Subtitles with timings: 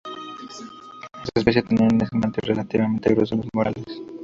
[1.25, 4.01] Esta especie tenía un esmalte relativamente grueso en los molares.